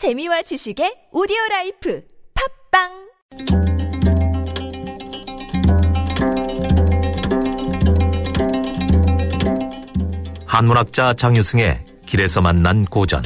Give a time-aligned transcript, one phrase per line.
[0.00, 2.02] 재미와 지식의 오디오 라이프
[2.72, 2.88] 팟빵
[10.46, 13.22] 한문학자 장유승의 길에서 만난 고전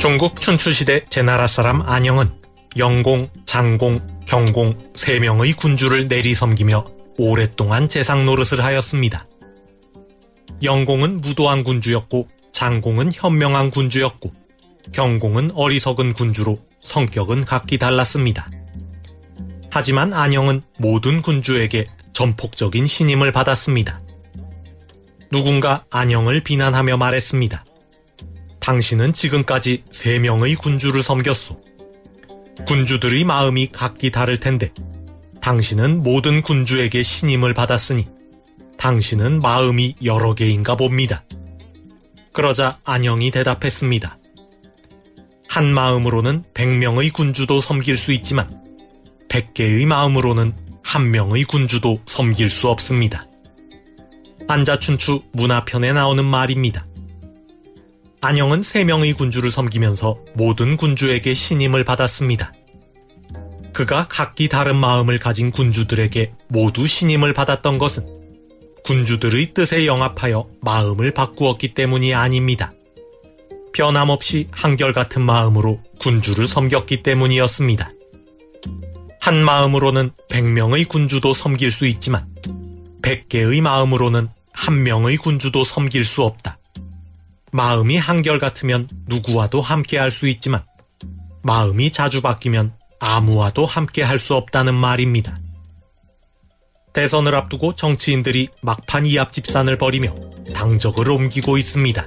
[0.00, 2.30] 중국 춘추시대 제나라 사람 안영은
[2.78, 6.86] 영공, 장공, 경공 세 명의 군주를 내리섬기며
[7.18, 9.26] 오랫동안 재상 노릇을 하였습니다.
[10.62, 14.32] 영공은 무도한 군주였고 장공은 현명한 군주였고
[14.92, 18.48] 경공은 어리석은 군주로 성격은 각기 달랐습니다.
[19.70, 24.00] 하지만 안영은 모든 군주에게 전폭적인 신임을 받았습니다.
[25.32, 27.64] 누군가 안영을 비난하며 말했습니다.
[28.60, 31.60] 당신은 지금까지 세 명의 군주를 섬겼소.
[32.68, 34.72] 군주들의 마음이 각기 다를 텐데,
[35.40, 38.06] 당신은 모든 군주에게 신임을 받았으니,
[38.78, 41.24] 당신은 마음이 여러 개인가 봅니다.
[42.34, 44.18] 그러자 안영이 대답했습니다.
[45.48, 48.60] 한 마음으로는 백명의 군주도 섬길 수 있지만,
[49.28, 53.28] 백개의 마음으로는 한 명의 군주도 섬길 수 없습니다.
[54.48, 56.88] 안자춘추 문화편에 나오는 말입니다.
[58.20, 62.52] 안영은 세 명의 군주를 섬기면서 모든 군주에게 신임을 받았습니다.
[63.72, 68.23] 그가 각기 다른 마음을 가진 군주들에게 모두 신임을 받았던 것은
[68.84, 72.72] 군주들의 뜻에 영합하여 마음을 바꾸었기 때문이 아닙니다.
[73.72, 77.90] 변함없이 한결같은 마음으로 군주를 섬겼기 때문이었습니다.
[79.20, 82.26] 한 마음으로는 100명의 군주도 섬길 수 있지만
[83.02, 86.58] 100개의 마음으로는 한 명의 군주도 섬길 수 없다.
[87.52, 90.62] 마음이 한결같으면 누구와도 함께 할 수 있지만
[91.42, 95.38] 마음이 자주 바뀌면 아무와도 함께 할 수 없다는 말입니다.
[96.94, 100.14] 대선을 앞두고 정치인들이 막판 이합집산을 벌이며
[100.54, 102.06] 당적을 옮기고 있습니다.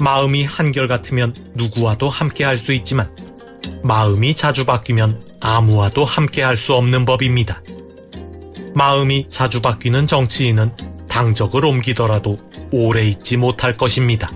[0.00, 3.10] 마음이 한결같으면 누구와도 함께 할 수 있지만
[3.82, 7.62] 마음이 자주 바뀌면 아무와도 함께 할 수 없는 법입니다.
[8.74, 10.72] 마음이 자주 바뀌는 정치인은
[11.08, 12.38] 당적을 옮기더라도
[12.72, 14.30] 오래 있지 못할 것입니다.